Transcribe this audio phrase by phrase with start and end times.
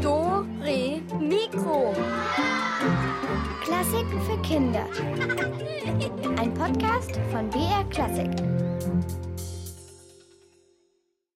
[0.00, 1.92] Do, Re, Mikro.
[3.64, 4.86] Klassiken für Kinder.
[6.38, 8.30] Ein Podcast von BR Klassik.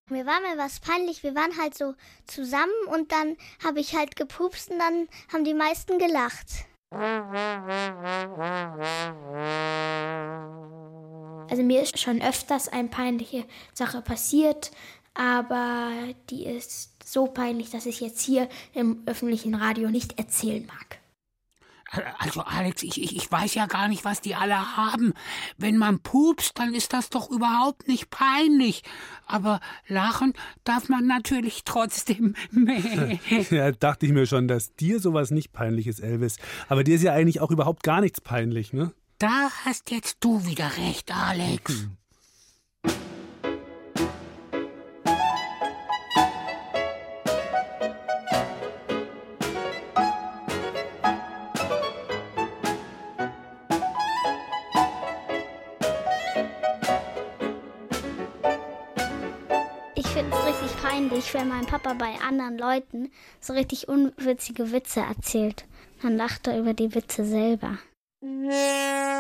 [0.09, 1.25] Mir war mal was peinlich.
[1.25, 1.95] Wir waren halt so
[2.29, 6.67] zusammen und dann habe ich halt gepupst und dann haben die meisten gelacht.
[11.51, 14.71] Also mir ist schon öfters eine peinliche Sache passiert,
[15.15, 15.91] aber
[16.31, 20.99] die ist so peinlich, dass ich jetzt hier im öffentlichen Radio nicht erzählen mag.
[22.19, 25.13] Also Alex, ich, ich, ich weiß ja gar nicht, was die alle haben.
[25.59, 28.83] Wenn man pupst, dann ist das doch überhaupt nicht peinlich.
[29.27, 30.33] Aber lachen
[30.65, 32.35] darf man natürlich trotzdem.
[33.51, 36.39] ja, dachte ich mir schon, dass dir sowas nicht peinlich ist, Elvis.
[36.69, 38.93] Aber dir ist ja eigentlich auch überhaupt gar nichts peinlich, ne?
[39.25, 41.73] Da hast jetzt du wieder recht, Alex.
[41.73, 41.97] Hm.
[60.83, 65.65] peinlich, wenn mein Papa bei anderen Leuten so richtig unwitzige Witze erzählt.
[66.03, 67.79] Dann lacht er über die Witze selber.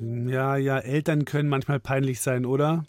[0.00, 2.84] Ja, ja, Eltern können manchmal peinlich sein, oder?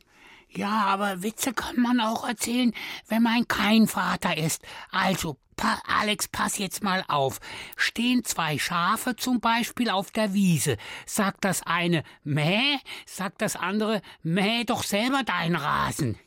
[0.50, 2.74] Ja, aber Witze kann man auch erzählen,
[3.08, 4.64] wenn man kein Vater ist.
[4.92, 7.40] Also, pa Alex, pass jetzt mal auf.
[7.78, 10.78] Stehen zwei Schafe zum Beispiel auf der Wiese.
[11.06, 16.18] Sagt das eine Mäh, sagt das andere Mäh doch selber dein Rasen.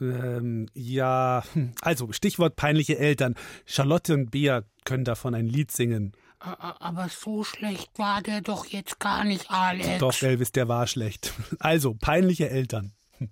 [0.00, 1.42] Ähm, ja,
[1.80, 3.34] also Stichwort peinliche Eltern.
[3.64, 6.12] Charlotte und Bea können davon ein Lied singen.
[6.38, 9.98] Aber so schlecht war der doch jetzt gar nicht, Alex.
[9.98, 11.32] Doch, Elvis, der war schlecht.
[11.58, 12.92] Also, peinliche Eltern.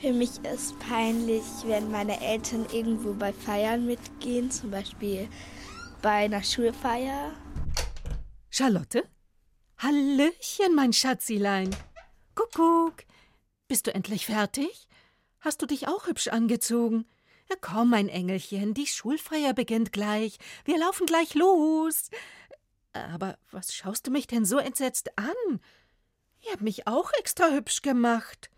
[0.00, 5.28] Für mich ist peinlich, wenn meine Eltern irgendwo bei Feiern mitgehen, zum Beispiel
[6.00, 7.32] bei einer Schulfeier.
[8.50, 9.08] Charlotte?
[9.78, 11.74] Hallöchen, mein Schatzilein.
[12.34, 13.04] Kuckuck.
[13.68, 14.88] Bist du endlich fertig?
[15.40, 17.04] Hast du dich auch hübsch angezogen?
[17.48, 20.38] Ja, komm, mein Engelchen, die Schulfeier beginnt gleich.
[20.64, 22.10] Wir laufen gleich los.
[22.92, 25.60] Aber was schaust du mich denn so entsetzt an?
[26.44, 28.50] Ihr habt mich auch extra hübsch gemacht.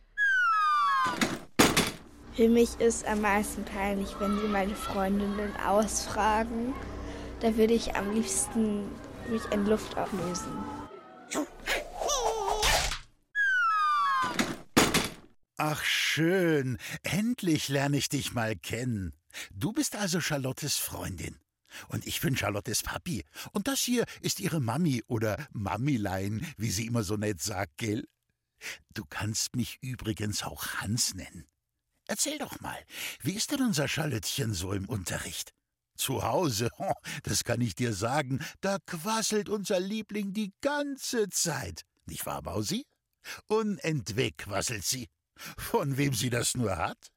[2.34, 6.72] Für mich ist am meisten peinlich, wenn sie meine Freundinnen ausfragen.
[7.41, 8.88] Da würde ich am liebsten
[9.28, 10.65] mich in Luft auflösen.
[15.60, 19.12] Ach schön, endlich lerne ich dich mal kennen.
[19.52, 21.36] Du bist also Charlottes Freundin.
[21.88, 23.24] Und ich bin Charlottes Papi.
[23.50, 28.06] Und das hier ist ihre Mami oder Mamilein, wie sie immer so nett sagt, gell?
[28.94, 31.48] Du kannst mich übrigens auch Hans nennen.
[32.06, 32.78] Erzähl doch mal,
[33.22, 35.54] wie ist denn unser Charlottchen so im Unterricht?
[35.96, 36.70] Zu Hause,
[37.25, 41.82] das kann ich dir sagen, da quasselt unser Liebling die ganze Zeit.
[42.06, 42.86] Nicht wahr, Mausi?
[43.48, 45.08] Unentweg quasselt sie.
[45.56, 47.10] Von wem sie das nur hat?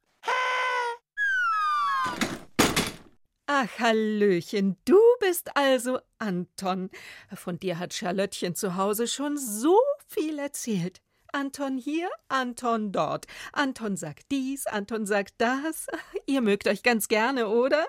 [3.47, 6.89] Ach, Hallöchen, du bist also Anton.
[7.33, 9.77] Von dir hat Charlottchen zu Hause schon so
[10.07, 11.01] viel erzählt.
[11.33, 13.27] Anton hier, Anton dort.
[13.53, 15.87] Anton sagt dies, Anton sagt das.
[16.25, 17.87] Ihr mögt euch ganz gerne, oder?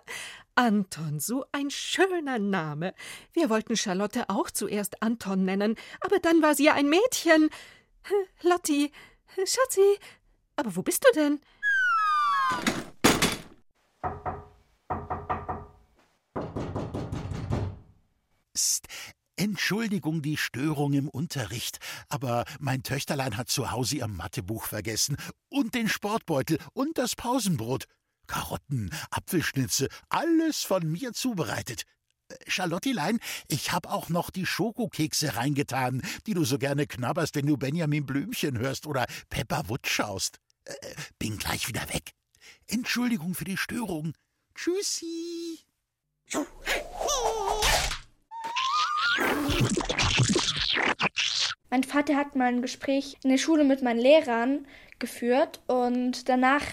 [0.55, 2.95] Anton, so ein schöner Name.
[3.33, 7.51] Wir wollten Charlotte auch zuerst Anton nennen, aber dann war sie ja ein Mädchen.
[8.43, 8.93] Lotti,
[9.47, 9.99] Schatzi,
[10.57, 11.41] aber wo bist du denn?
[18.55, 18.87] Psst.
[19.37, 25.17] Entschuldigung die Störung im Unterricht, aber mein Töchterlein hat zu Hause ihr Mathebuch vergessen
[25.49, 27.87] und den Sportbeutel und das Pausenbrot.
[28.27, 31.85] Karotten, Apfelschnitze, alles von mir zubereitet.
[32.33, 37.47] Äh, Charlottilein, ich hab auch noch die Schokokekse reingetan, die du so gerne knabberst, wenn
[37.47, 40.39] du Benjamin Blümchen hörst oder Pepper Wood schaust.
[40.65, 40.75] Äh,
[41.19, 42.13] bin gleich wieder weg.
[42.67, 44.15] Entschuldigung für die Störung.
[44.55, 45.61] Tschüssi.
[51.71, 54.67] Mein Vater hat mal ein Gespräch in der Schule mit meinen Lehrern
[54.99, 56.65] geführt und danach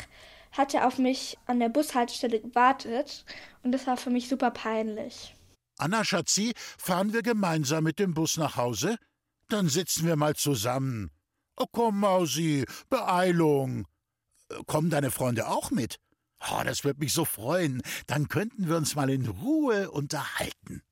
[0.51, 3.25] hat er auf mich an der Bushaltestelle gewartet
[3.63, 5.35] und das war für mich super peinlich.
[5.79, 8.97] Anna Schatzi, fahren wir gemeinsam mit dem Bus nach Hause?
[9.47, 11.09] Dann sitzen wir mal zusammen.
[11.55, 13.87] Oh, komm, Mausi, Beeilung.
[14.67, 15.97] Kommen deine Freunde auch mit?
[16.51, 17.81] Oh, das wird mich so freuen.
[18.07, 20.83] Dann könnten wir uns mal in Ruhe unterhalten.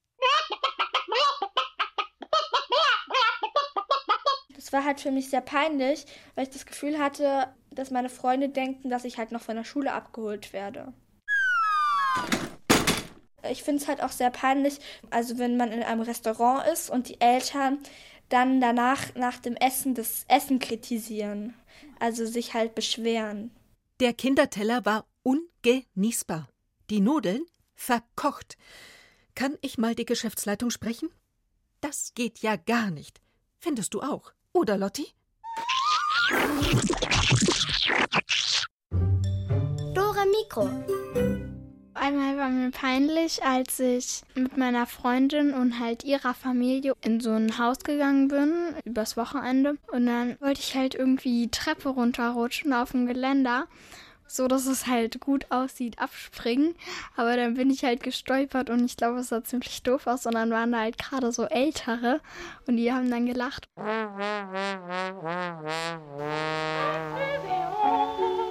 [4.57, 6.05] es war halt für mich sehr peinlich,
[6.35, 9.63] weil ich das Gefühl hatte, dass meine Freunde denken, dass ich halt noch von der
[9.63, 10.93] Schule abgeholt werde.
[13.51, 14.79] Ich finde es halt auch sehr peinlich,
[15.09, 17.79] also wenn man in einem Restaurant ist und die Eltern
[18.29, 21.53] dann danach nach dem Essen das Essen kritisieren,
[21.99, 23.51] also sich halt beschweren.
[23.99, 26.49] Der Kinderteller war ungenießbar.
[26.89, 27.45] Die Nudeln
[27.75, 28.57] verkocht.
[29.35, 31.09] Kann ich mal die Geschäftsleitung sprechen?
[31.81, 33.21] Das geht ja gar nicht.
[33.59, 35.07] Findest du auch, oder Lotti?
[39.93, 41.06] Dora Mikro.
[41.99, 47.31] Einmal war mir peinlich, als ich mit meiner Freundin und halt ihrer Familie in so
[47.31, 48.53] ein Haus gegangen bin,
[48.85, 49.77] übers Wochenende.
[49.91, 53.65] Und dann wollte ich halt irgendwie die Treppe runterrutschen auf dem Geländer,
[54.27, 56.75] so dass es halt gut aussieht, abspringen.
[57.15, 60.27] Aber dann bin ich halt gestolpert und ich glaube, es sah ziemlich doof aus.
[60.27, 62.21] Und dann waren da halt gerade so Ältere
[62.67, 63.67] und die haben dann gelacht.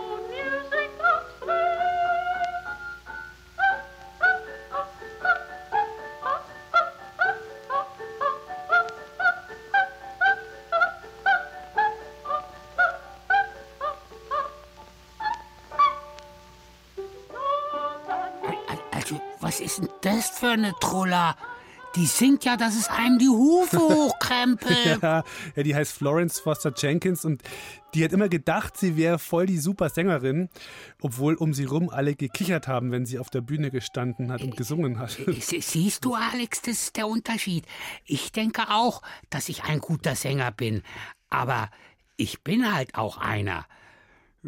[19.79, 21.37] ist denn das für eine Trulla?
[21.95, 25.01] Die singt ja, dass es einem die Hufe hochkrempelt.
[25.03, 25.25] ja,
[25.55, 27.43] ja, die heißt Florence Foster Jenkins und
[27.95, 30.51] die hat immer gedacht, sie wäre voll die super Sängerin,
[31.01, 34.59] obwohl um sie rum alle gekichert haben, wenn sie auf der Bühne gestanden hat und
[34.59, 35.17] gesungen hat.
[35.41, 37.65] Sie- Siehst du, Alex, das ist der Unterschied.
[38.05, 39.01] Ich denke auch,
[39.31, 40.83] dass ich ein guter Sänger bin.
[41.31, 41.71] Aber
[42.19, 43.65] ich bin halt auch einer.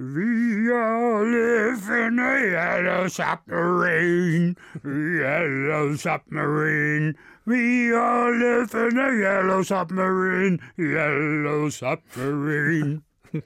[0.00, 7.16] We live in a yellow submarine, yellow submarine.
[7.44, 13.02] We all live in a yellow submarine, yellow submarine.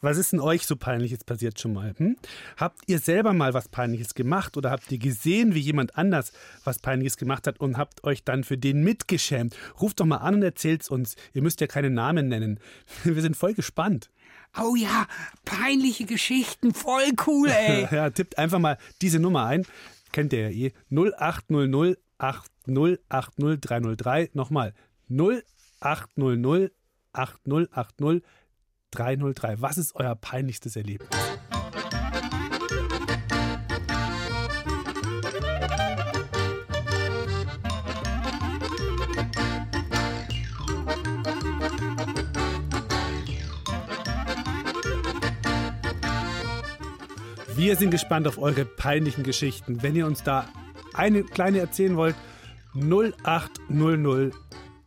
[0.00, 1.94] Was ist denn euch so Peinliches passiert schon mal?
[1.96, 2.16] Hm?
[2.56, 6.32] Habt ihr selber mal was Peinliches gemacht oder habt ihr gesehen, wie jemand anders
[6.64, 9.56] was Peinliches gemacht hat und habt euch dann für den mitgeschämt?
[9.80, 11.16] Ruft doch mal an und erzählt's uns.
[11.32, 12.60] Ihr müsst ja keine Namen nennen.
[13.04, 14.10] Wir sind voll gespannt.
[14.58, 15.06] Oh ja,
[15.44, 17.86] peinliche Geschichten, voll cool, ey.
[17.92, 19.66] ja, tippt einfach mal diese Nummer ein.
[20.12, 20.72] Kennt ihr ja eh.
[20.90, 24.30] 0800 8080 303.
[24.32, 24.72] Nochmal.
[25.10, 26.72] 0800
[27.12, 28.22] 8080
[28.90, 29.60] 303.
[29.60, 31.10] Was ist euer peinlichstes Erlebnis?
[47.56, 49.82] Wir sind gespannt auf eure peinlichen Geschichten.
[49.82, 50.46] Wenn ihr uns da
[50.94, 52.14] eine kleine erzählen wollt,
[52.74, 54.34] 0800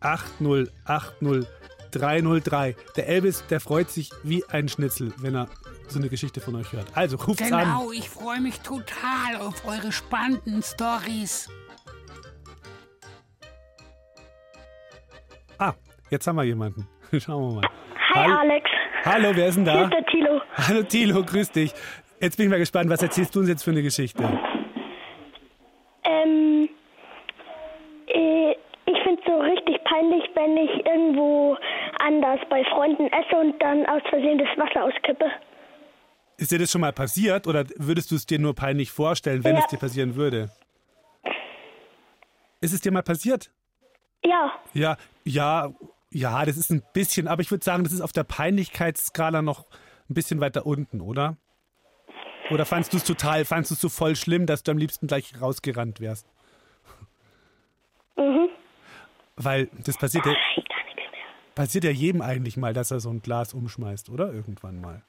[0.01, 1.47] 8080
[1.91, 2.75] 303.
[2.95, 5.47] Der Elvis, der freut sich wie ein Schnitzel, wenn er
[5.87, 6.85] so eine Geschichte von euch hört.
[6.95, 7.59] Also ruft's an.
[7.61, 11.49] Genau, ich freue mich total auf eure spannenden Stories.
[15.57, 15.73] Ah,
[16.11, 16.87] jetzt haben wir jemanden.
[17.19, 17.69] Schauen wir mal.
[18.13, 18.69] Hi Hallo- Alex,
[19.05, 19.83] Hallo, wer ist denn hier da?
[19.85, 20.41] ist der Tilo.
[20.55, 21.73] Hallo Tilo, grüß dich.
[22.21, 24.23] Jetzt bin ich mal gespannt, was erzählst du uns jetzt für eine Geschichte?
[26.03, 26.69] Ähm,
[28.07, 31.55] äh, ich finde es so richtig peinlich, wenn ich irgendwo
[31.99, 35.25] anders bei Freunden esse und dann aus Versehen das Wasser auskippe.
[36.37, 39.55] Ist dir das schon mal passiert oder würdest du es dir nur peinlich vorstellen, wenn
[39.55, 39.61] Ja.
[39.61, 40.49] es dir passieren würde?
[42.61, 43.49] Ist es dir mal passiert?
[44.25, 45.69] Ja, Ja, ja,
[46.11, 49.65] ja, das ist ein bisschen, aber ich würde sagen, das ist auf der Peinlichkeitsskala noch
[50.09, 51.37] ein bisschen weiter unten, oder?
[52.51, 55.07] Oder fandst du es total, fandst du es so voll schlimm, dass du am liebsten
[55.07, 56.25] gleich rausgerannt wärst?
[58.17, 58.49] mhm.
[59.35, 60.33] Weil das passiert ja,
[61.55, 64.33] passiert ja jedem eigentlich mal, dass er so ein Glas umschmeißt, oder?
[64.33, 65.03] Irgendwann mal.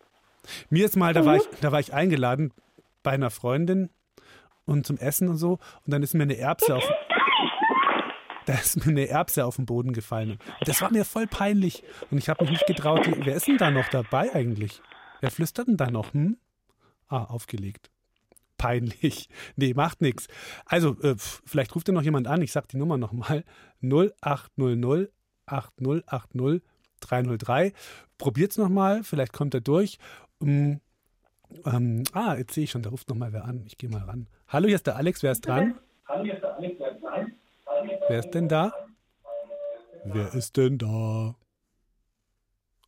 [0.68, 2.52] Mir ist mal, da war ich, da war ich eingeladen
[3.02, 3.90] bei einer Freundin
[4.66, 6.84] und zum Essen und so und dann ist mir eine Erbse auf
[8.46, 10.38] da ist mir eine Erbse auf den Boden gefallen.
[10.58, 11.82] Und das war mir voll peinlich.
[12.10, 13.08] Und ich habe mich nicht getraut.
[13.22, 14.80] Wer ist denn da noch dabei eigentlich?
[15.20, 16.14] Wer flüstert denn da noch?
[16.14, 16.36] Hm?
[17.10, 17.90] Ah, aufgelegt.
[18.56, 19.28] Peinlich.
[19.56, 20.28] Nee, macht nichts.
[20.64, 22.40] Also, äh, vielleicht ruft ihr noch jemand an.
[22.40, 23.44] Ich sag die Nummer nochmal.
[23.82, 25.10] 0800
[25.46, 26.62] 8080
[27.00, 27.72] 303.
[28.16, 29.02] Probiert's nochmal.
[29.02, 29.98] Vielleicht kommt er durch.
[30.40, 30.80] Ähm,
[31.64, 33.64] ähm, ah, jetzt sehe ich schon, da ruft nochmal wer an.
[33.66, 34.28] Ich gehe mal ran.
[34.46, 35.22] Hallo, hier ist der Alex.
[35.22, 35.78] Wer ist dran?
[38.08, 38.72] Wer ist denn da?
[40.04, 41.34] Wer ist denn da?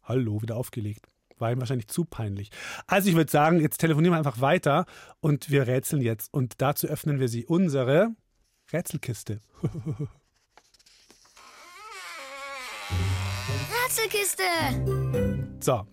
[0.04, 1.06] Hallo, wieder aufgelegt.
[1.38, 2.50] War ihm wahrscheinlich zu peinlich.
[2.86, 4.86] Also ich würde sagen, jetzt telefonieren wir einfach weiter
[5.20, 6.32] und wir rätseln jetzt.
[6.32, 8.14] Und dazu öffnen wir sie unsere
[8.72, 9.40] Rätselkiste.
[13.84, 14.42] Rätselkiste!
[15.60, 15.86] So,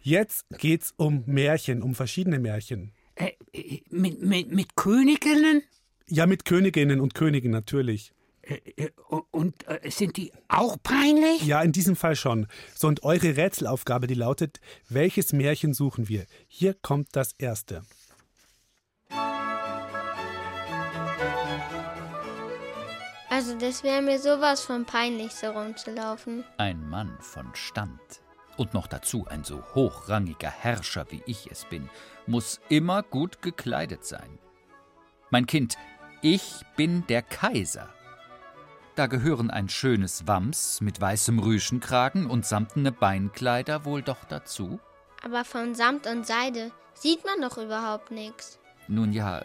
[0.00, 2.92] jetzt geht's um Märchen, um verschiedene Märchen.
[3.14, 5.62] Äh, äh, mit, mit, mit Königinnen?
[6.08, 8.12] Ja, mit Königinnen und Königen natürlich.
[8.46, 8.90] Äh, äh,
[9.32, 11.42] und äh, sind die auch peinlich?
[11.42, 12.46] Ja, in diesem Fall schon.
[12.74, 16.26] So, und eure Rätselaufgabe, die lautet, welches Märchen suchen wir?
[16.46, 17.82] Hier kommt das erste.
[23.28, 26.44] Also das wäre mir sowas von peinlich, so rumzulaufen.
[26.56, 28.00] Ein Mann von Stand
[28.56, 31.90] und noch dazu ein so hochrangiger Herrscher wie ich es bin,
[32.26, 34.38] muss immer gut gekleidet sein.
[35.30, 35.76] Mein Kind,
[36.22, 37.88] ich bin der Kaiser.
[38.96, 44.80] Da gehören ein schönes Wams mit weißem Rüschenkragen und samtene Beinkleider wohl doch dazu?
[45.22, 48.58] Aber von Samt und Seide sieht man doch überhaupt nichts.
[48.88, 49.42] Nun ja,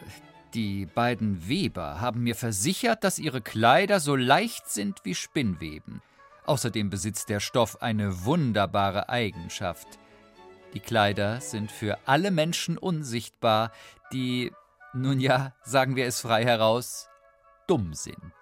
[0.53, 6.01] die beiden Weber haben mir versichert, dass ihre Kleider so leicht sind wie Spinnweben.
[6.45, 9.99] Außerdem besitzt der Stoff eine wunderbare Eigenschaft.
[10.73, 13.73] Die Kleider sind für alle Menschen unsichtbar,
[14.13, 14.53] die,
[14.93, 17.09] nun ja, sagen wir es frei heraus,
[17.67, 18.33] dumm sind.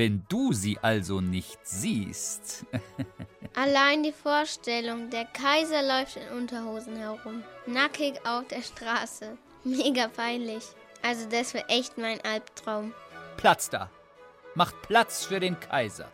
[0.00, 2.64] Wenn du sie also nicht siehst.
[3.54, 9.36] Allein die Vorstellung, der Kaiser läuft in Unterhosen herum, nackig auf der Straße.
[9.62, 10.64] Mega peinlich.
[11.02, 12.94] Also das wäre echt mein Albtraum.
[13.36, 13.90] Platz da.
[14.54, 16.10] Macht Platz für den Kaiser.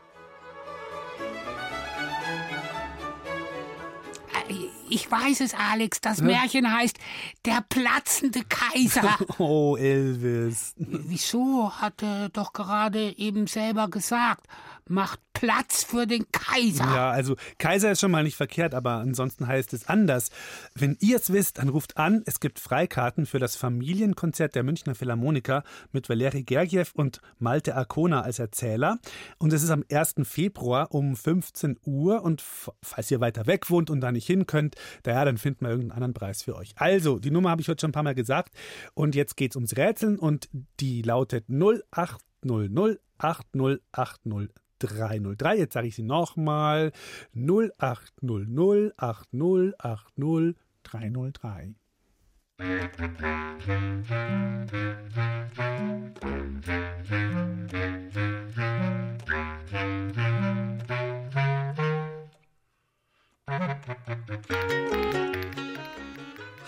[4.88, 6.00] Ich weiß es, Alex.
[6.00, 6.96] Das Märchen heißt
[7.44, 9.16] Der platzende Kaiser.
[9.38, 10.74] Oh, Elvis.
[10.76, 11.72] Wieso?
[11.72, 14.46] Hat er doch gerade eben selber gesagt.
[14.88, 16.84] Macht Platz für den Kaiser.
[16.84, 20.30] Ja, also Kaiser ist schon mal nicht verkehrt, aber ansonsten heißt es anders.
[20.74, 22.22] Wenn ihr es wisst, dann ruft an.
[22.24, 25.62] Es gibt Freikarten für das Familienkonzert der Münchner Philharmoniker
[25.92, 28.98] mit Valeri Gergiev und Malte Arcona als Erzähler.
[29.36, 30.14] Und es ist am 1.
[30.22, 32.22] Februar um 15 Uhr.
[32.22, 32.42] Und
[32.82, 35.68] falls ihr weiter weg wohnt und da nicht hin könnt, da ja, dann finden wir
[35.68, 36.72] irgendeinen anderen Preis für euch.
[36.76, 38.54] Also, die Nummer habe ich heute schon ein paar Mal gesagt.
[38.94, 40.48] Und jetzt geht es ums Rätseln und
[40.80, 45.56] die lautet 0800 8080 303.
[45.56, 46.92] Jetzt sage ich sie nochmal.
[47.34, 51.74] 0800 8080 303.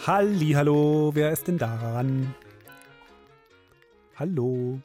[0.06, 2.34] Halli, hallo, wer ist denn daran?
[4.16, 4.80] Hallo.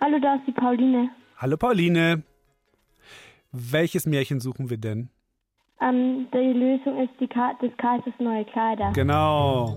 [0.00, 1.10] Hallo, da ist die Pauline.
[1.36, 2.22] Hallo Pauline.
[3.50, 5.08] Welches Märchen suchen wir denn?
[5.80, 8.92] Ähm, die Lösung ist die Ka des Kaisers neue Kleider.
[8.92, 9.76] Genau.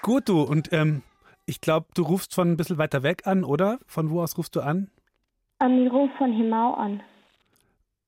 [0.00, 0.42] Gut, du.
[0.42, 1.02] Und ähm,
[1.46, 3.78] ich glaube, du rufst von ein bisschen weiter weg an, oder?
[3.86, 4.90] Von wo aus rufst du an?
[5.60, 7.02] Ähm, ich rufe von Himau an.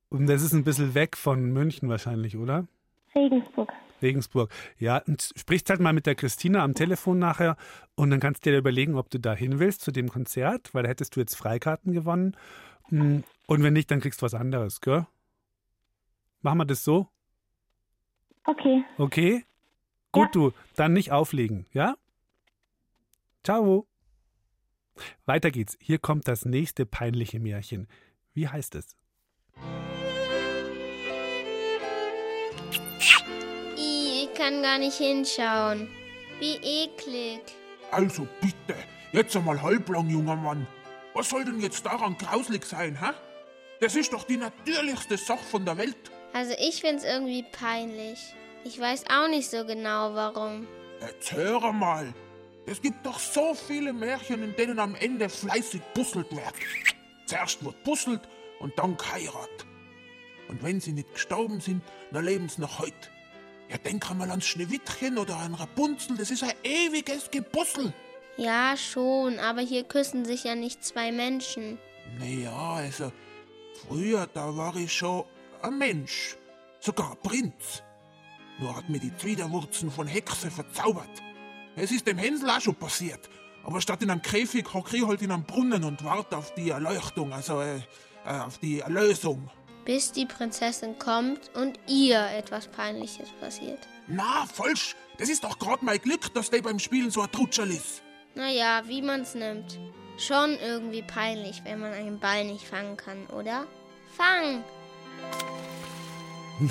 [0.09, 2.67] Und das ist ein bisschen weg von München wahrscheinlich, oder?
[3.15, 3.73] Regensburg.
[4.03, 4.51] Regensburg.
[4.79, 5.03] Ja,
[5.37, 7.57] sprichst halt mal mit der Christina am Telefon nachher
[7.95, 10.83] und dann kannst du dir überlegen, ob du da hin willst zu dem Konzert, weil
[10.83, 12.37] da hättest du jetzt Freikarten gewonnen.
[12.91, 15.07] Und wenn nicht, dann kriegst du was anderes, gell?
[16.43, 17.09] Machen wir das so?
[18.45, 18.85] Okay.
[18.99, 19.45] Okay?
[20.13, 20.31] Gut, ja.
[20.33, 21.97] du, dann nicht auflegen, ja?
[23.43, 23.87] Ciao.
[25.25, 25.77] Weiter geht's.
[25.81, 27.89] Hier kommt das nächste peinliche Märchen.
[28.33, 28.97] Wie heißt es?
[34.35, 35.89] Ich kann gar nicht hinschauen.
[36.41, 37.41] Wie eklig.
[37.93, 38.77] Also bitte,
[39.13, 40.67] jetzt einmal halblang, junger Mann.
[41.15, 43.13] Was soll denn jetzt daran grauslig sein, hä?
[43.81, 46.11] Das ist doch die natürlichste Sache von der Welt.
[46.33, 48.19] Also ich find's irgendwie peinlich.
[48.65, 50.67] Ich weiß auch nicht so genau, warum.
[51.01, 52.13] Jetzt hör mal.
[52.67, 56.55] Es gibt doch so viele Märchen, in denen am Ende fleißig busselt wird.
[57.27, 58.23] Zuerst wird busselt
[58.59, 59.65] und dann geheiratet.
[60.49, 63.14] Und wenn sie nicht gestorben sind, dann leben sie noch heute.
[63.71, 67.93] Ja, denk einmal ans Schneewittchen oder an Rapunzel, das ist ein ewiges Gebussel.
[68.37, 71.79] Ja, schon, aber hier küssen sich ja nicht zwei Menschen.
[72.19, 73.13] Naja, also,
[73.87, 75.25] früher, da war ich schon
[75.63, 76.37] ein Mensch,
[76.81, 77.83] sogar ein Prinz.
[78.59, 81.23] Nur hat mir die Zwiderwurzen von Hexe verzaubert.
[81.77, 83.29] Es ist dem Hänsel auch schon passiert.
[83.65, 86.71] Aber statt in einem Käfig hocke ich halt in einem Brunnen und warte auf die
[86.71, 87.79] Erleuchtung, also äh,
[88.27, 89.51] äh auf die Erlösung
[89.85, 93.79] bis die Prinzessin kommt und ihr etwas Peinliches passiert.
[94.07, 94.97] Na, falsch.
[95.19, 98.03] Das ist doch gerade mein Glück, dass der beim Spielen so ein Trutscherl ist.
[98.35, 99.79] Naja, wie man's nimmt.
[100.19, 103.67] Schon irgendwie peinlich, wenn man einen Ball nicht fangen kann, oder?
[104.17, 104.65] Fang!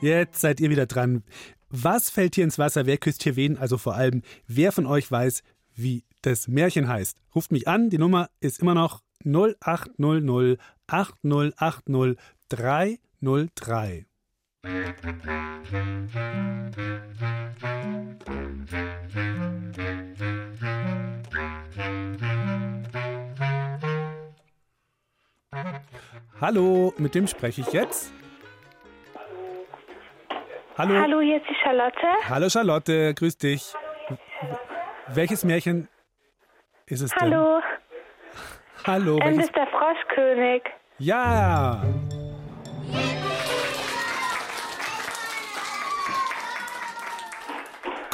[0.00, 1.24] Jetzt seid ihr wieder dran.
[1.68, 2.86] Was fällt hier ins Wasser?
[2.86, 3.58] Wer küsst hier wen?
[3.58, 5.42] Also vor allem, wer von euch weiß,
[5.74, 7.16] wie das Märchen heißt.
[7.34, 12.16] Ruft mich an, die Nummer ist immer noch 0800 8080
[12.48, 14.06] 303.
[26.40, 28.12] Hallo, mit dem spreche ich jetzt?
[30.76, 30.94] Hallo.
[31.00, 31.96] Hallo, hier ist die Charlotte.
[32.28, 33.72] Hallo Charlotte, grüß dich.
[35.08, 35.88] Welches Märchen
[36.86, 37.32] ist es denn?
[37.32, 37.60] Hallo.
[38.84, 39.18] Hallo.
[39.20, 40.62] Welches- das ist der Froschkönig.
[40.98, 41.82] Ja.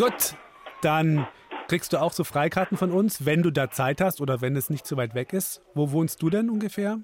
[0.00, 0.34] Gut,
[0.80, 1.26] dann
[1.68, 4.70] kriegst du auch so Freikarten von uns, wenn du da Zeit hast oder wenn es
[4.70, 5.60] nicht zu weit weg ist.
[5.74, 7.00] Wo wohnst du denn ungefähr?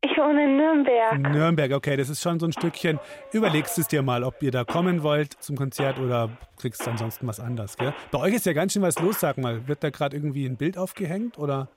[0.00, 1.18] Ich wohne in Nürnberg.
[1.18, 2.98] Nürnberg, okay, das ist schon so ein Stückchen.
[3.32, 7.26] Überlegst es dir mal, ob ihr da kommen wollt zum Konzert oder kriegst du ansonsten
[7.26, 7.92] was anderes, gell?
[8.12, 9.68] Bei euch ist ja ganz schön was los, sag mal.
[9.68, 11.68] Wird da gerade irgendwie ein Bild aufgehängt oder?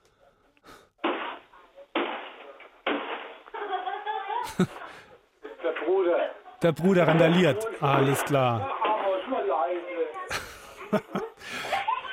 [4.58, 6.30] Der Bruder.
[6.64, 7.68] Der Bruder randaliert.
[7.82, 8.72] Alles klar.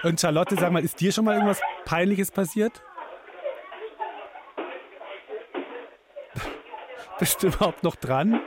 [0.03, 2.83] Und Charlotte, sag mal, ist dir schon mal irgendwas Peinliches passiert?
[7.19, 8.39] Bist du überhaupt noch dran?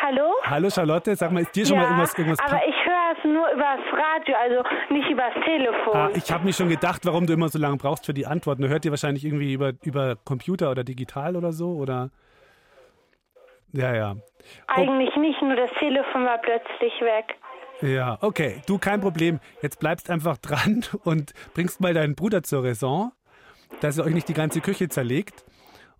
[0.00, 0.32] Hallo?
[0.42, 3.24] Hallo Charlotte, sag mal, ist dir schon ja, mal irgendwas, irgendwas aber ich höre es
[3.24, 5.94] nur übers Radio, also nicht übers Telefon.
[5.94, 8.62] Ah, ich habe mir schon gedacht, warum du immer so lange brauchst für die Antworten.
[8.62, 12.10] Du hört ihr wahrscheinlich irgendwie über, über Computer oder digital oder so, oder?
[13.72, 14.16] Ja, ja.
[14.66, 17.36] Eigentlich nicht, nur das Telefon war plötzlich weg.
[17.80, 18.62] Ja, okay.
[18.66, 19.40] Du, kein Problem.
[19.60, 23.12] Jetzt bleibst einfach dran und bringst mal deinen Bruder zur Raison,
[23.80, 25.44] dass er euch nicht die ganze Küche zerlegt.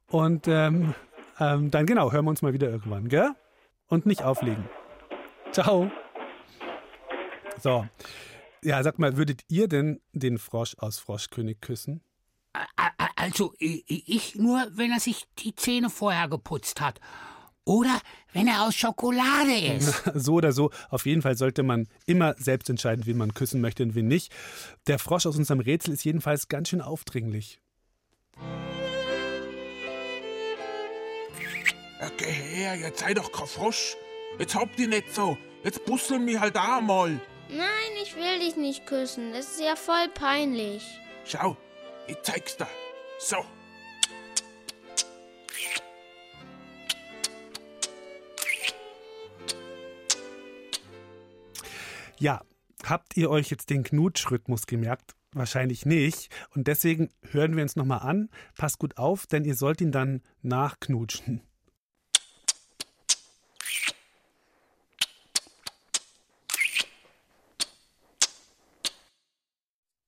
[0.08, 0.94] Und ähm,
[1.40, 3.30] ähm, dann genau, hören wir uns mal wieder irgendwann, gell?
[3.88, 4.68] Und nicht auflegen.
[5.50, 5.90] Ciao.
[7.58, 7.86] So.
[8.62, 12.02] Ja, sag mal, würdet ihr denn den Frosch aus Froschkönig küssen?
[13.16, 17.00] Also ich nur, wenn er sich die Zähne vorher geputzt hat.
[17.64, 18.00] Oder
[18.32, 20.02] wenn er aus Schokolade ist.
[20.14, 20.70] So oder so.
[20.90, 24.32] Auf jeden Fall sollte man immer selbst entscheiden, wen man küssen möchte und wen nicht.
[24.86, 27.60] Der Frosch aus unserem Rätsel ist jedenfalls ganz schön aufdringlich.
[32.00, 33.96] Ja, geh her, jetzt sei doch kein Frosch.
[34.38, 35.38] Jetzt habt ihr nicht so.
[35.62, 37.20] Jetzt bussel mich halt auch mal.
[37.48, 39.32] Nein, ich will dich nicht küssen.
[39.32, 40.82] Das ist ja voll peinlich.
[41.24, 41.56] Schau,
[42.08, 42.66] ich zeig's dir.
[43.20, 43.36] So.
[52.22, 52.40] Ja,
[52.84, 55.16] habt ihr euch jetzt den Knutschrhythmus gemerkt?
[55.32, 56.32] Wahrscheinlich nicht.
[56.54, 58.30] Und deswegen hören wir uns nochmal an.
[58.56, 61.40] Passt gut auf, denn ihr sollt ihn dann nachknutschen.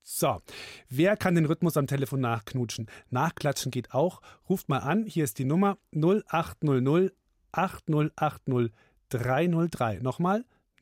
[0.05, 0.41] So,
[0.89, 2.89] wer kann den Rhythmus am Telefon nachknutschen?
[3.11, 4.23] Nachklatschen geht auch.
[4.49, 7.13] Ruft mal an, hier ist die Nummer 0800
[7.51, 8.71] 8080
[9.09, 9.99] 303.
[9.99, 10.45] Nochmal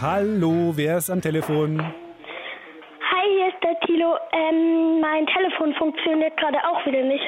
[0.00, 1.80] Hallo, wer ist am Telefon?
[1.80, 4.16] Hi, hier ist der Tilo.
[4.32, 7.24] Ähm, mein Telefon funktioniert gerade auch wieder nicht.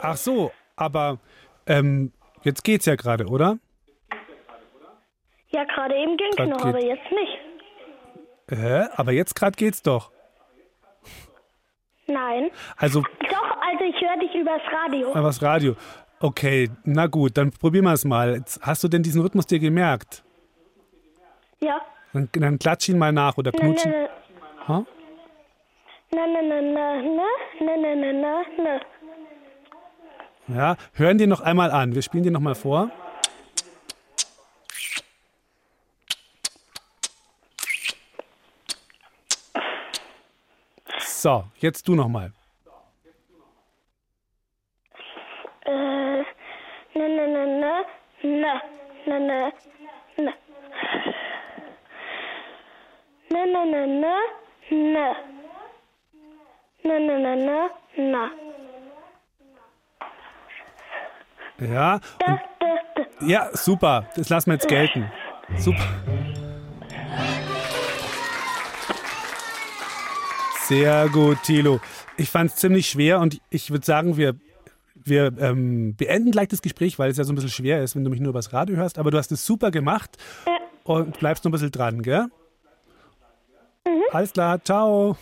[0.00, 1.18] Ach so, aber
[1.66, 3.58] ähm, jetzt geht's ja gerade, oder?
[5.48, 7.38] Ja, gerade eben ging's Grad noch, geht- aber jetzt nicht.
[8.50, 8.86] Hä?
[8.96, 10.10] Aber jetzt gerade geht's doch.
[12.06, 12.50] Nein.
[12.76, 15.10] Also, Doch, also ich höre dich übers Radio.
[15.10, 15.74] aber das Radio.
[16.20, 18.34] Okay, na gut, dann probieren wir es mal.
[18.36, 20.24] Jetzt, hast du denn diesen Rhythmus dir gemerkt?
[21.60, 21.80] Ja.
[22.12, 23.92] Dann, dann klatsch ihn mal nach oder knutsch ihn.
[24.68, 24.84] na,
[26.10, 27.26] na, na, na, na,
[27.60, 28.80] na, na, na, na, na.
[30.48, 31.94] Ja, hören dir noch einmal an.
[31.94, 32.90] Wir spielen dir noch mal vor.
[41.00, 42.32] So, jetzt du noch mal.
[45.66, 46.22] Äh,
[46.94, 47.84] na, na, na,
[48.22, 48.62] na,
[53.30, 54.16] Na, na, na, na,
[54.70, 55.14] na.
[56.84, 58.30] Na, na, na, na, na.
[61.60, 62.00] Ja.
[62.26, 64.08] Und, ja, super.
[64.16, 65.10] Das lassen wir jetzt gelten.
[65.56, 65.84] Super.
[70.66, 71.80] Sehr gut, Thilo.
[72.16, 74.34] Ich fand es ziemlich schwer und ich würde sagen, wir,
[74.94, 78.04] wir ähm, beenden gleich das Gespräch, weil es ja so ein bisschen schwer ist, wenn
[78.04, 78.98] du mich nur übers Radio hörst.
[78.98, 80.18] Aber du hast es super gemacht
[80.84, 82.26] und bleibst noch ein bisschen dran, gell?
[83.86, 84.02] Mhm.
[84.12, 85.16] Alles klar, ciao.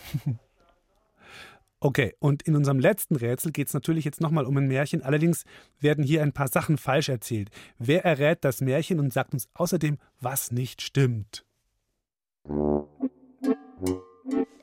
[1.78, 5.02] Okay, und in unserem letzten Rätsel geht es natürlich jetzt nochmal um ein Märchen.
[5.02, 5.44] Allerdings
[5.78, 7.50] werden hier ein paar Sachen falsch erzählt.
[7.78, 11.44] Wer errät das Märchen und sagt uns außerdem, was nicht stimmt?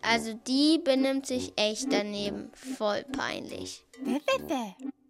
[0.02, 2.50] Also die benimmt sich echt daneben.
[2.54, 3.86] Voll peinlich.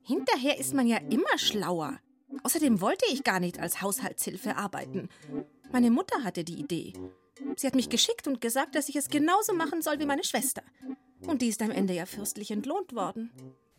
[0.03, 1.99] Hinterher ist man ja immer schlauer.
[2.43, 5.07] Außerdem wollte ich gar nicht als Haushaltshilfe arbeiten.
[5.71, 6.93] Meine Mutter hatte die Idee.
[7.55, 10.63] Sie hat mich geschickt und gesagt, dass ich es genauso machen soll wie meine Schwester.
[11.27, 13.31] Und die ist am Ende ja fürstlich entlohnt worden.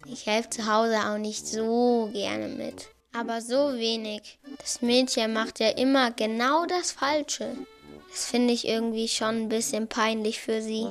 [0.07, 2.89] Ich helfe zu Hause auch nicht so gerne mit.
[3.13, 4.39] Aber so wenig.
[4.59, 7.57] Das Mädchen macht ja immer genau das Falsche.
[8.11, 10.89] Das finde ich irgendwie schon ein bisschen peinlich für sie.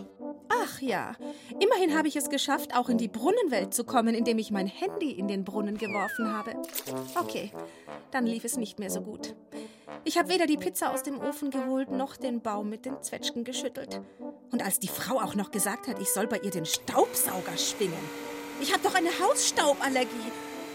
[0.49, 1.15] Ach ja,
[1.59, 5.11] immerhin habe ich es geschafft, auch in die Brunnenwelt zu kommen, indem ich mein Handy
[5.11, 6.53] in den Brunnen geworfen habe.
[7.15, 7.51] Okay,
[8.11, 9.35] dann lief es nicht mehr so gut.
[10.05, 13.43] Ich habe weder die Pizza aus dem Ofen geholt, noch den Baum mit den Zwetschgen
[13.43, 14.01] geschüttelt.
[14.53, 17.97] Und als die Frau auch noch gesagt hat, ich soll bei ihr den Staubsauger schwingen.
[18.61, 20.31] Ich habe doch eine Hausstauballergie.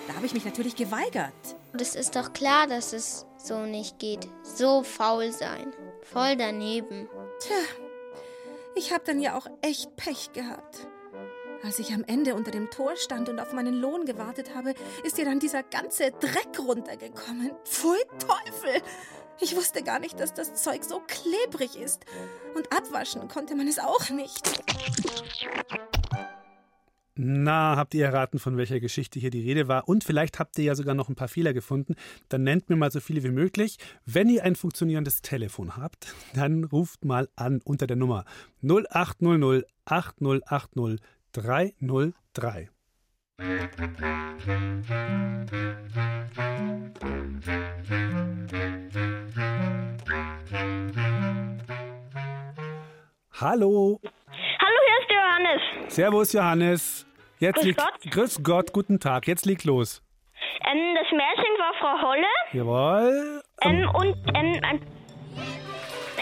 [0.08, 1.32] Da habe ich mich natürlich geweigert.
[1.72, 4.28] Und es ist doch klar, dass es so nicht geht.
[4.42, 5.72] So faul sein.
[6.02, 7.08] Voll daneben.
[7.38, 7.56] Tja,
[8.74, 10.88] ich habe dann ja auch echt Pech gehabt.
[11.62, 15.18] Als ich am Ende unter dem Tor stand und auf meinen Lohn gewartet habe, ist
[15.18, 17.52] ihr dann dieser ganze Dreck runtergekommen.
[17.64, 18.82] Pfui Teufel!
[19.40, 22.04] Ich wusste gar nicht, dass das Zeug so klebrig ist.
[22.54, 24.62] Und abwaschen konnte man es auch nicht.
[27.20, 29.88] Na, habt ihr erraten, von welcher Geschichte hier die Rede war?
[29.88, 31.96] Und vielleicht habt ihr ja sogar noch ein paar Fehler gefunden.
[32.28, 33.78] Dann nennt mir mal so viele wie möglich.
[34.06, 38.24] Wenn ihr ein funktionierendes Telefon habt, dann ruft mal an unter der Nummer
[38.62, 41.00] 0800 8080
[41.32, 42.70] 303.
[43.40, 43.50] Hallo.
[53.40, 54.00] Hallo,
[54.84, 55.62] hier ist Johannes.
[55.86, 57.06] Servus, Johannes.
[57.38, 58.10] Jetzt Grüß liegt, Gott.
[58.10, 59.28] Grüß Gott, guten Tag.
[59.28, 60.02] Jetzt liegt los.
[60.66, 62.26] Ähm, das Märchen war Frau Holle.
[62.52, 63.40] Jawohl.
[63.62, 64.80] Ähm, und ähm, ein,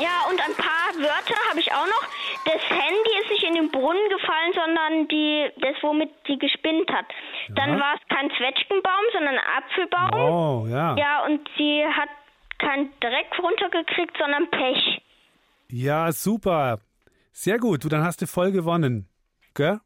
[0.01, 2.03] ja, und ein paar Wörter habe ich auch noch.
[2.45, 7.07] Das Handy ist nicht in den Brunnen gefallen, sondern die, das, womit sie gespinnt hat.
[7.51, 7.81] Dann Ja.
[7.81, 10.21] war es kein Zwetschgenbaum, sondern ein Apfelbaum.
[10.21, 10.97] Oh, ja.
[10.97, 12.09] Ja, und sie hat
[12.59, 15.03] keinen Dreck runtergekriegt, sondern Pech.
[15.71, 16.79] Ja, super.
[17.33, 17.85] Sehr gut.
[17.85, 19.09] Du, dann hast du voll gewonnen.
[19.55, 19.81] Gell?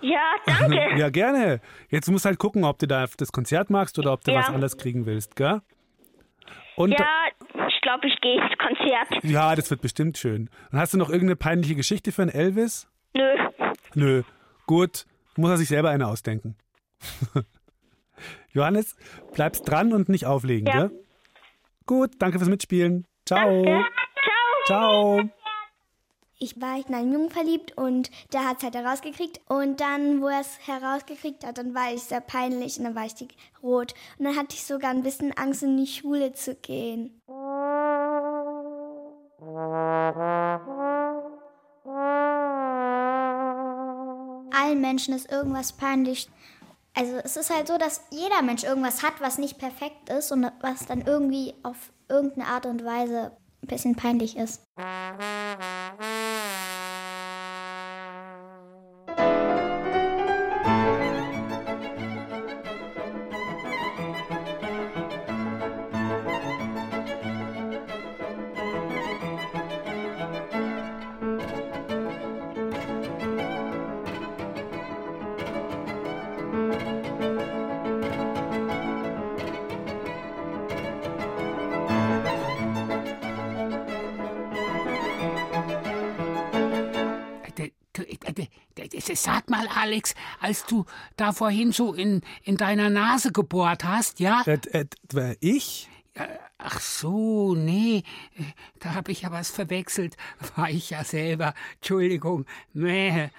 [0.00, 0.76] Ja, danke.
[0.98, 1.60] ja, gerne.
[1.88, 4.40] Jetzt musst halt gucken, ob du da das Konzert magst oder ob du Ja.
[4.40, 5.62] was anderes kriegen willst, gell?
[6.76, 7.26] Und ja,
[7.68, 9.24] ich glaube, ich gehe ins Konzert.
[9.24, 10.48] ja, das wird bestimmt schön.
[10.70, 12.88] Und hast du noch irgendeine peinliche Geschichte für einen Elvis?
[13.14, 13.34] Nö.
[13.94, 14.22] Nö.
[14.66, 15.04] Gut,
[15.36, 16.56] muss er sich selber eine ausdenken.
[18.52, 18.96] Johannes,
[19.32, 20.86] bleibst dran und nicht auflegen, Ja.
[20.88, 20.90] gell?
[21.86, 23.06] Gut, danke fürs Mitspielen.
[23.26, 23.64] Ciao.
[24.66, 25.22] Ciao.
[26.42, 29.40] Ich war in einen Jungen verliebt und der hat es halt herausgekriegt.
[29.48, 33.06] Und dann, wo er es herausgekriegt hat, dann war ich sehr peinlich und dann war
[33.06, 33.28] ich die
[33.62, 33.94] rot.
[34.18, 37.20] Und dann hatte ich sogar ein bisschen Angst, in die Schule zu gehen.
[44.50, 46.28] Allen Menschen ist irgendwas peinlich.
[46.94, 50.50] Also es ist halt so, dass jeder Mensch irgendwas hat, was nicht perfekt ist und
[50.60, 53.30] was dann irgendwie auf irgendeine Art und Weise
[53.62, 54.62] ein bisschen peinlich ist.
[89.76, 90.84] Alex, als du
[91.16, 94.42] da vorhin so in, in deiner Nase gebohrt hast, ja?
[94.46, 95.88] Äh, äh, ich?
[96.58, 98.04] Ach so, nee,
[98.36, 98.42] äh,
[98.78, 100.16] da habe ich ja was verwechselt.
[100.56, 101.54] War ich ja selber.
[101.76, 102.46] Entschuldigung.
[102.72, 103.30] Nee.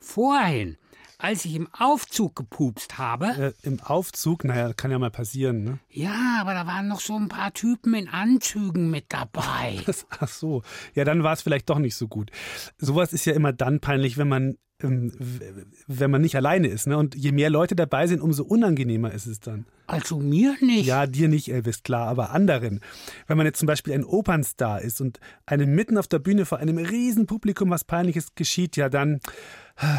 [0.00, 0.76] Vorhin,
[1.18, 3.26] als ich im Aufzug gepupst habe.
[3.26, 4.44] Äh, Im Aufzug?
[4.44, 5.78] Naja, kann ja mal passieren, ne?
[5.90, 9.82] Ja, aber da waren noch so ein paar Typen in Anzügen mit dabei.
[10.20, 10.62] Ach so.
[10.94, 12.30] Ja, dann war es vielleicht doch nicht so gut.
[12.76, 16.86] Sowas ist ja immer dann peinlich, wenn man wenn man nicht alleine ist.
[16.86, 16.96] Ne?
[16.96, 19.66] Und je mehr Leute dabei sind, umso unangenehmer ist es dann.
[19.88, 20.86] Also mir nicht.
[20.86, 22.80] Ja, dir nicht, Elvis, klar, aber anderen.
[23.26, 26.58] Wenn man jetzt zum Beispiel ein Opernstar ist und einem mitten auf der Bühne vor
[26.58, 29.20] einem riesen Publikum was Peinliches geschieht, ja dann,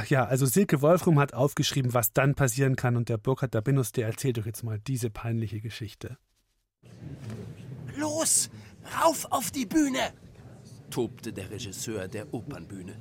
[0.08, 4.08] ja, also Silke Wolfrum hat aufgeschrieben, was dann passieren kann und der Burkhard Dabinus, der
[4.08, 6.18] erzählt euch jetzt mal diese peinliche Geschichte.
[7.98, 8.50] Los,
[9.02, 10.14] rauf auf die Bühne,
[10.90, 12.96] tobte der Regisseur der Opernbühne.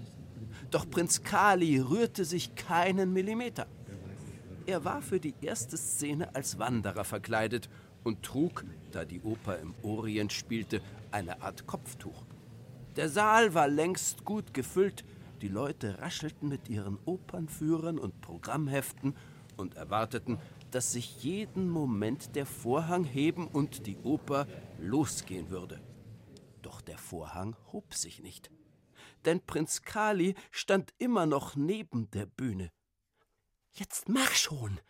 [0.70, 3.66] Doch Prinz Kali rührte sich keinen Millimeter.
[4.66, 7.70] Er war für die erste Szene als Wanderer verkleidet
[8.04, 12.24] und trug, da die Oper im Orient spielte, eine Art Kopftuch.
[12.96, 15.04] Der Saal war längst gut gefüllt,
[15.40, 19.16] die Leute raschelten mit ihren Opernführern und Programmheften
[19.56, 20.38] und erwarteten,
[20.70, 24.46] dass sich jeden Moment der Vorhang heben und die Oper
[24.78, 25.80] losgehen würde.
[26.60, 28.50] Doch der Vorhang hob sich nicht
[29.28, 32.72] denn Prinz Kali stand immer noch neben der Bühne.
[33.72, 34.80] Jetzt mach schon,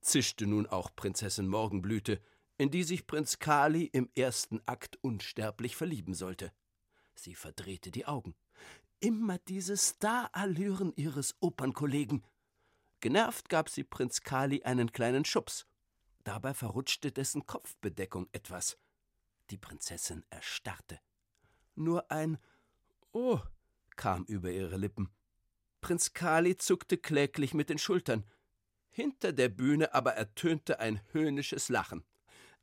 [0.00, 2.20] zischte nun auch Prinzessin Morgenblüte,
[2.58, 6.52] in die sich Prinz Kali im ersten Akt unsterblich verlieben sollte.
[7.14, 8.34] Sie verdrehte die Augen.
[8.98, 12.26] Immer diese Starallüren ihres Opernkollegen.
[12.98, 15.64] Genervt gab sie Prinz Kali einen kleinen Schubs.
[16.24, 18.78] Dabei verrutschte dessen Kopfbedeckung etwas.
[19.50, 20.98] Die Prinzessin erstarrte.
[21.76, 22.38] Nur ein
[23.12, 23.38] Oh
[23.96, 25.10] kam über ihre Lippen.
[25.80, 28.24] Prinz Kali zuckte kläglich mit den Schultern.
[28.90, 32.04] Hinter der Bühne aber ertönte ein höhnisches Lachen.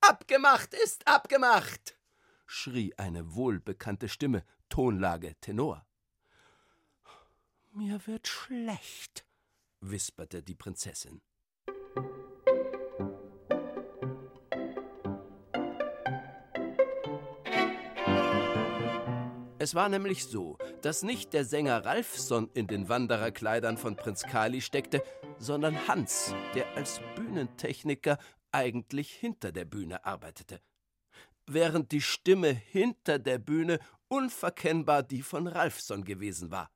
[0.01, 1.97] Abgemacht ist abgemacht!
[2.45, 5.85] schrie eine wohlbekannte Stimme, Tonlage Tenor.
[7.71, 9.25] Mir wird schlecht,
[9.79, 11.21] wisperte die Prinzessin.
[19.63, 24.59] Es war nämlich so, dass nicht der Sänger Ralfson in den Wandererkleidern von Prinz Kali
[24.59, 25.01] steckte,
[25.37, 28.17] sondern Hans, der als Bühnentechniker
[28.51, 30.59] eigentlich hinter der Bühne arbeitete.
[31.47, 36.69] Während die Stimme hinter der Bühne unverkennbar die von Ralfson gewesen war.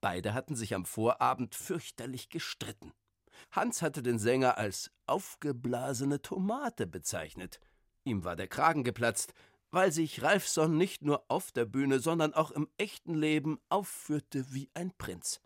[0.00, 2.94] Beide hatten sich am Vorabend fürchterlich gestritten.
[3.50, 7.60] Hans hatte den Sänger als aufgeblasene Tomate bezeichnet.
[8.04, 9.34] Ihm war der Kragen geplatzt,
[9.70, 14.68] weil sich Ralfson nicht nur auf der Bühne, sondern auch im echten Leben aufführte wie
[14.74, 15.40] ein Prinz.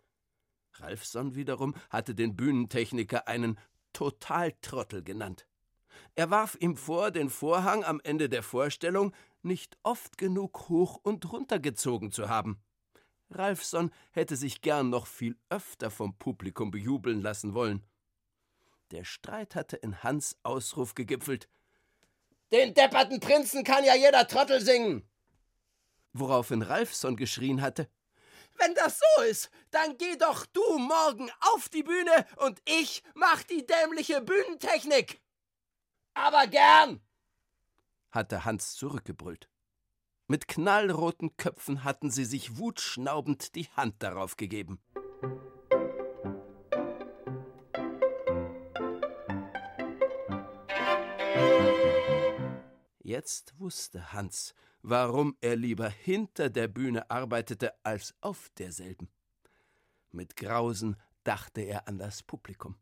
[0.73, 3.59] Ralfson wiederum hatte den Bühnentechniker einen
[3.93, 5.47] Totaltrottel genannt.
[6.15, 11.31] Er warf ihm vor, den Vorhang am Ende der Vorstellung nicht oft genug hoch und
[11.31, 12.59] runter gezogen zu haben.
[13.29, 17.83] Ralfson hätte sich gern noch viel öfter vom Publikum bejubeln lassen wollen.
[18.91, 21.49] Der Streit hatte in Hans Ausruf gegipfelt
[22.51, 25.07] den depperten Prinzen kann ja jeder Trottel singen.
[26.13, 27.89] Woraufhin Ralfson geschrien hatte.
[28.57, 33.43] Wenn das so ist, dann geh doch du morgen auf die Bühne und ich mach
[33.43, 35.21] die dämliche Bühnentechnik.
[36.13, 37.01] Aber gern,
[38.15, 39.49] hatte Hans zurückgebrüllt.
[40.27, 44.81] Mit knallroten Köpfen hatten sie sich wutschnaubend die Hand darauf gegeben.
[53.05, 59.09] Jetzt wusste Hans, warum er lieber hinter der Bühne arbeitete als auf derselben.
[60.11, 62.75] Mit Grausen dachte er an das Publikum.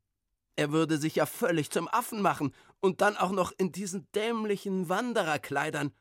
[0.56, 4.88] Er würde sich ja völlig zum Affen machen und dann auch noch in diesen dämlichen
[4.88, 5.92] Wandererkleidern.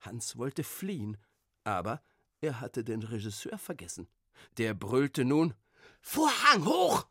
[0.00, 1.16] Hans wollte fliehen,
[1.62, 2.02] aber
[2.40, 4.08] er hatte den Regisseur vergessen.
[4.58, 5.54] Der brüllte nun
[6.00, 7.06] Vorhang hoch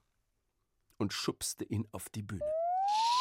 [0.98, 2.44] und schubste ihn auf die Bühne.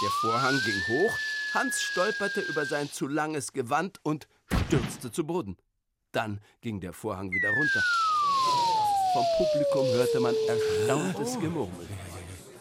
[0.03, 1.17] Der Vorhang ging hoch,
[1.55, 4.27] Hans stolperte über sein zu langes Gewand und
[4.67, 5.57] stürzte zu Boden.
[6.11, 7.83] Dann ging der Vorhang wieder runter.
[9.13, 11.89] Vom Publikum hörte man erstauntes Gemurmel.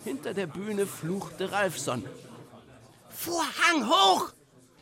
[0.03, 2.05] Hinter der Bühne fluchte Ralfson.
[3.09, 4.31] Vorhang hoch!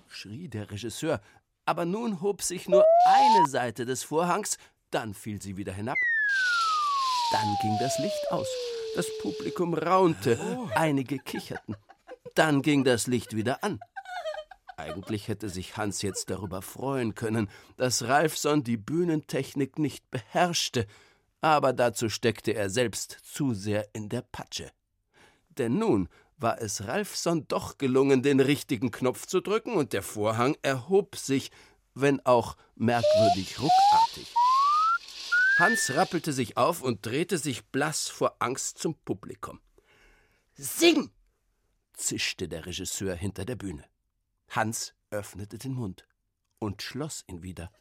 [0.10, 1.22] schrie der Regisseur,
[1.66, 4.58] aber nun hob sich nur eine Seite des Vorhangs,
[4.90, 5.98] dann fiel sie wieder hinab.
[7.32, 8.48] Dann ging das Licht aus.
[8.96, 10.38] Das Publikum raunte,
[10.76, 11.78] einige kicherten.
[12.36, 13.80] Dann ging das Licht wieder an.
[14.82, 20.88] Eigentlich hätte sich Hans jetzt darüber freuen können, dass Ralfson die Bühnentechnik nicht beherrschte,
[21.40, 24.72] aber dazu steckte er selbst zu sehr in der Patsche.
[25.50, 30.58] Denn nun war es Ralfson doch gelungen, den richtigen Knopf zu drücken, und der Vorhang
[30.64, 31.52] erhob sich,
[31.94, 34.34] wenn auch merkwürdig ruckartig.
[35.60, 39.60] Hans rappelte sich auf und drehte sich blass vor Angst zum Publikum.
[40.56, 41.12] Sing!
[41.94, 43.91] zischte der Regisseur hinter der Bühne.
[44.52, 46.06] Hans öffnete den Mund
[46.60, 47.72] und schloss ihn wieder.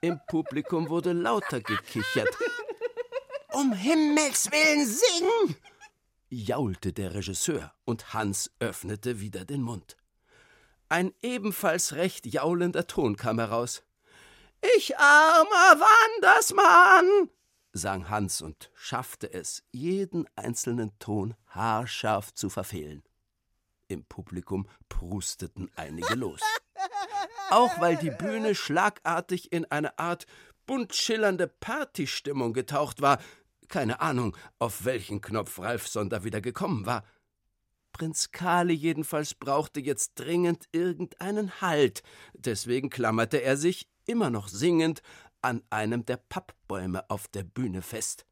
[0.00, 2.28] Im Publikum wurde lauter gekichert.
[3.52, 5.56] Um Himmels willen sing!
[6.30, 9.96] jaulte der Regisseur und Hans öffnete wieder den Mund.
[10.88, 13.82] Ein ebenfalls recht jaulender Ton kam heraus.
[14.76, 17.30] Ich armer Wandersmann,
[17.72, 23.02] sang Hans und schaffte es, jeden einzelnen Ton haarscharf zu verfehlen.
[23.88, 26.40] Im Publikum prusteten einige los.
[27.50, 30.26] Auch weil die Bühne schlagartig in eine Art
[30.66, 33.18] bunt schillernde Partystimmung getaucht war,
[33.68, 37.04] keine Ahnung, auf welchen Knopf Ralfson da wieder gekommen war.
[37.92, 42.02] Prinz Kali jedenfalls brauchte jetzt dringend irgendeinen Halt,
[42.34, 45.02] deswegen klammerte er sich, immer noch singend,
[45.42, 48.26] an einem der Pappbäume auf der Bühne fest.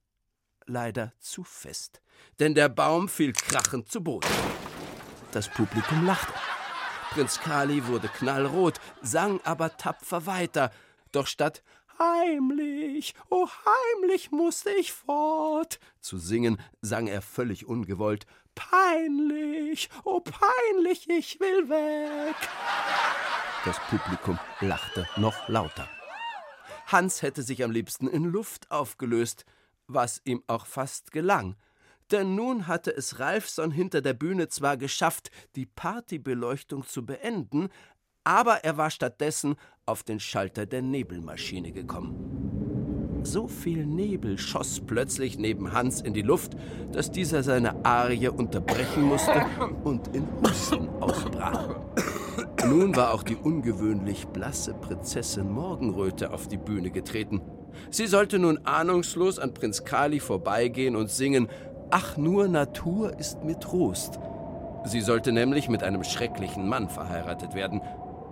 [0.66, 2.02] Leider zu fest,
[2.38, 4.28] denn der Baum fiel krachend zu Boden.
[5.32, 6.32] Das Publikum lachte.
[7.10, 10.70] Prinz Kali wurde knallrot, sang aber tapfer weiter,
[11.12, 11.62] doch statt
[11.98, 15.78] Heimlich, oh heimlich musste ich fort.
[16.00, 18.26] Zu singen sang er völlig ungewollt.
[18.54, 22.36] Peinlich, oh peinlich, ich will weg.
[23.64, 25.88] Das Publikum lachte noch lauter.
[26.86, 29.46] Hans hätte sich am liebsten in Luft aufgelöst,
[29.86, 31.56] was ihm auch fast gelang.
[32.12, 37.68] Denn nun hatte es Ralfson hinter der Bühne zwar geschafft, die Partybeleuchtung zu beenden,
[38.22, 43.22] aber er war stattdessen auf den Schalter der Nebelmaschine gekommen.
[43.22, 46.56] So viel Nebel schoss plötzlich neben Hans in die Luft,
[46.92, 49.44] dass dieser seine Arie unterbrechen musste
[49.82, 51.74] und in Husten ausbrach.
[52.64, 57.42] Nun war auch die ungewöhnlich blasse Prinzessin Morgenröte auf die Bühne getreten.
[57.90, 61.48] Sie sollte nun ahnungslos an Prinz Kali vorbeigehen und singen
[61.90, 64.18] Ach nur Natur ist mir Trost.
[64.84, 67.80] Sie sollte nämlich mit einem schrecklichen Mann verheiratet werden,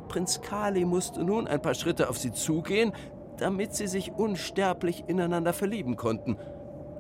[0.09, 2.93] Prinz Kali musste nun ein paar Schritte auf sie zugehen,
[3.39, 6.37] damit sie sich unsterblich ineinander verlieben konnten.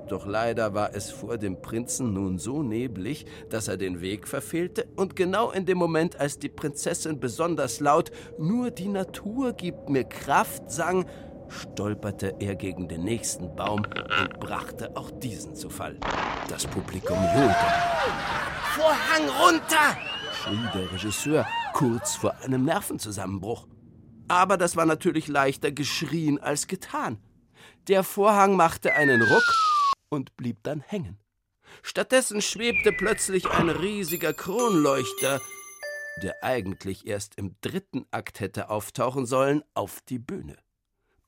[0.08, 4.86] Doch leider war es vor dem Prinzen nun so neblig, dass er den Weg verfehlte,
[4.96, 10.04] und genau in dem Moment, als die Prinzessin besonders laut Nur die Natur gibt mir
[10.04, 11.06] Kraft sang,
[11.48, 15.98] stolperte er gegen den nächsten Baum und brachte auch diesen zu Fall.
[16.48, 17.54] Das Publikum johlte.
[18.74, 19.96] Vorhang runter!
[20.44, 23.66] schrie der Regisseur kurz vor einem Nervenzusammenbruch.
[24.28, 27.18] Aber das war natürlich leichter geschrien als getan.
[27.88, 29.54] Der Vorhang machte einen Ruck
[30.08, 31.18] und blieb dann hängen.
[31.82, 35.40] Stattdessen schwebte plötzlich ein riesiger Kronleuchter,
[36.22, 40.56] der eigentlich erst im dritten Akt hätte auftauchen sollen, auf die Bühne.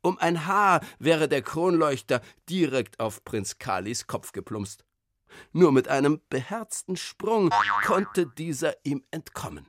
[0.07, 4.85] Um ein Haar wäre der Kronleuchter direkt auf Prinz Kalis Kopf geplumpst.
[5.51, 7.53] Nur mit einem beherzten Sprung
[7.85, 9.67] konnte dieser ihm entkommen.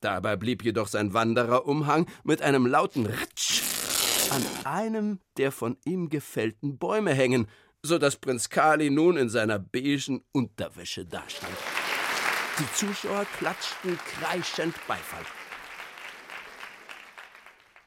[0.00, 3.62] Dabei blieb jedoch sein Wandererumhang mit einem lauten Ratsch
[4.30, 7.48] an einem der von ihm gefällten Bäume hängen,
[7.82, 11.56] so dass Prinz Kali nun in seiner beigen Unterwäsche dastand.
[12.58, 15.24] Die Zuschauer klatschten kreischend Beifall.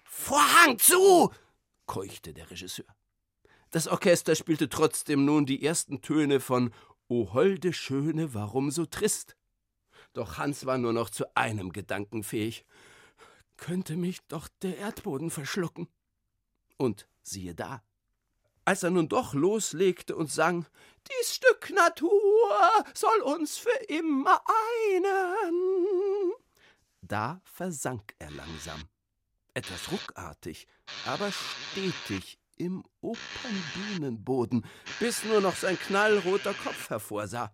[0.05, 1.31] Vorhang zu!
[1.91, 2.85] Keuchte der Regisseur.
[3.69, 6.73] Das Orchester spielte trotzdem nun die ersten Töne von
[7.09, 9.35] O holde Schöne, warum so trist?
[10.13, 12.63] Doch Hans war nur noch zu einem Gedanken fähig.
[13.57, 15.89] Könnte mich doch der Erdboden verschlucken.
[16.77, 17.83] Und siehe da.
[18.63, 20.65] Als er nun doch loslegte und sang,
[21.09, 24.41] dies Stück Natur soll uns für immer
[24.79, 26.31] einen,
[27.01, 28.81] da versank er langsam,
[29.53, 30.67] etwas ruckartig,
[31.05, 34.65] aber stetig im Opernbühnenboden,
[34.99, 37.51] bis nur noch sein knallroter Kopf hervorsah.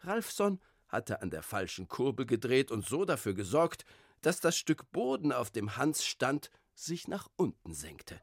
[0.00, 3.84] Ralfson hatte an der falschen Kurbel gedreht und so dafür gesorgt,
[4.22, 8.20] dass das Stück Boden, auf dem Hans stand, sich nach unten senkte.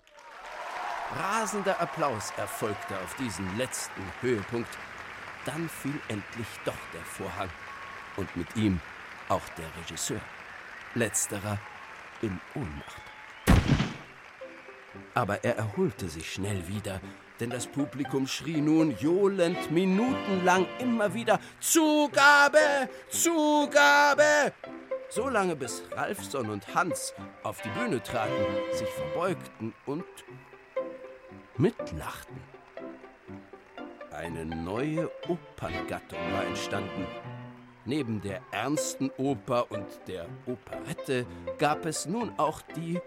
[1.12, 4.78] Rasender Applaus erfolgte auf diesen letzten Höhepunkt.
[5.46, 7.50] Dann fiel endlich doch der Vorhang
[8.18, 8.82] und mit ihm
[9.30, 10.22] auch der Regisseur.
[10.96, 11.60] Letzterer
[12.22, 13.02] in Ohnmacht.
[15.14, 17.00] Aber er erholte sich schnell wieder,
[17.40, 24.54] denn das Publikum schrie nun johlend minutenlang immer wieder Zugabe, Zugabe.
[25.10, 27.14] So lange bis Ralfson und Hans
[27.44, 28.34] auf die Bühne traten,
[28.74, 30.04] sich verbeugten und
[31.58, 32.42] mitlachten.
[34.12, 37.06] Eine neue Operngattung war entstanden.
[37.86, 41.28] Neben der ernsten Oper und der Operette
[41.60, 43.00] gab es nun auch die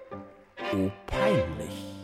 [0.73, 1.98] O peinlich.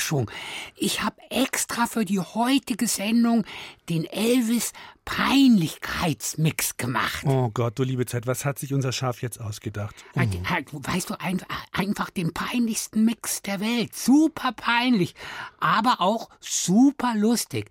[0.00, 0.30] Überraschung.
[0.76, 3.44] Ich habe extra für die heutige Sendung
[3.88, 4.72] den Elvis
[5.04, 7.24] Peinlichkeitsmix gemacht.
[7.26, 9.94] Oh Gott, du liebe Zeit, was hat sich unser Schaf jetzt ausgedacht?
[10.14, 10.20] Oh.
[10.20, 11.42] Weißt du, ein,
[11.72, 13.94] einfach den peinlichsten Mix der Welt.
[13.94, 15.14] Super peinlich,
[15.58, 17.70] aber auch super lustig.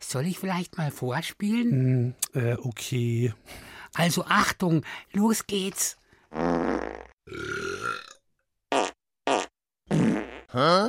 [0.00, 2.08] Soll ich vielleicht mal vorspielen?
[2.08, 3.34] Mm, äh, okay.
[3.94, 5.96] Also Achtung, los geht's.
[10.54, 10.88] Hä?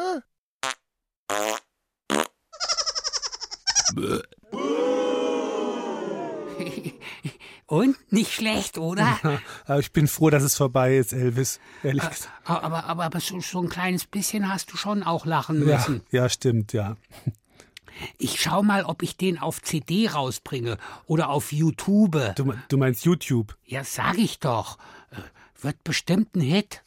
[7.65, 7.95] Und?
[8.11, 9.19] Nicht schlecht, oder?
[9.65, 11.59] aber ich bin froh, dass es vorbei ist, Elvis.
[11.81, 12.29] Ehrlich gesagt.
[12.45, 16.01] Aber, aber, aber so, so, ein kleines bisschen hast du schon auch lachen müssen.
[16.11, 16.97] Ja, ja stimmt, ja.
[18.17, 22.35] Ich schau mal, ob ich den auf CD rausbringe oder auf YouTube.
[22.35, 23.55] Du, du meinst YouTube?
[23.65, 24.77] Ja, sag ich doch.
[25.11, 26.83] Äh, wird bestimmt ein Hit.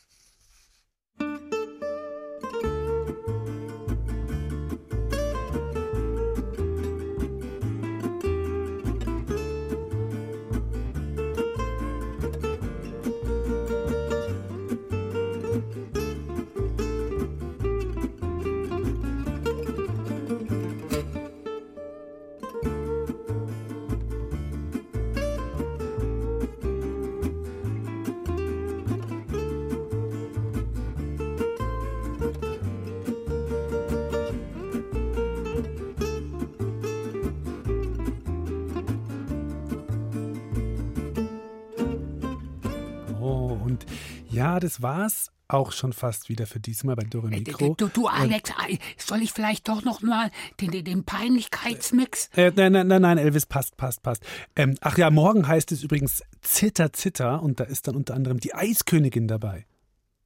[44.36, 47.74] Ja, das war's auch schon fast wieder für diesmal bei Dore äh, Mikro.
[47.74, 48.52] Du, du Alex,
[48.98, 50.30] soll ich vielleicht doch noch mal
[50.60, 52.28] den, den, den Peinlichkeitsmix?
[52.36, 54.22] Äh, nein, nein, nein, nein, Elvis, passt, passt, passt.
[54.54, 58.38] Ähm, ach ja, morgen heißt es übrigens Zitter, Zitter und da ist dann unter anderem
[58.38, 59.64] die Eiskönigin dabei.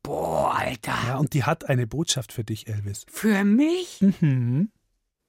[0.02, 0.94] Boah, Alter.
[1.06, 3.04] Ja, und die hat eine Botschaft für dich, Elvis.
[3.08, 4.00] Für mich?
[4.00, 4.70] Mhm.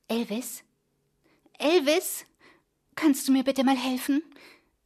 [0.07, 0.63] Elvis?
[1.59, 2.25] Elvis?
[2.95, 4.23] Kannst du mir bitte mal helfen?